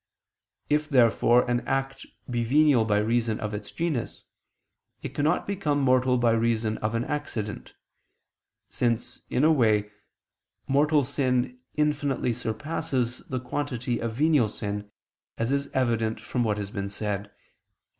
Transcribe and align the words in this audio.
If, 0.67 0.89
therefore, 0.89 1.47
an 1.47 1.59
act 1.67 2.07
be 2.27 2.43
venial 2.43 2.85
by 2.85 2.97
reason 2.97 3.39
of 3.39 3.53
its 3.53 3.69
genus, 3.69 4.25
it 5.03 5.13
cannot 5.13 5.45
become 5.45 5.79
mortal 5.79 6.17
by 6.17 6.31
reason 6.31 6.79
of 6.79 6.95
an 6.95 7.05
accident: 7.05 7.75
since, 8.71 9.21
in 9.29 9.43
a 9.43 9.51
way, 9.51 9.91
mortal 10.67 11.03
sin 11.03 11.59
infinitely 11.75 12.33
surpasses 12.33 13.19
the 13.29 13.39
quantity 13.39 13.99
of 13.99 14.15
venial 14.15 14.47
sin, 14.49 14.89
as 15.37 15.51
is 15.51 15.67
evident 15.71 16.19
from 16.19 16.43
what 16.43 16.57
has 16.57 16.71
been 16.71 16.89
said 16.89 17.25
(Q. 17.25 17.31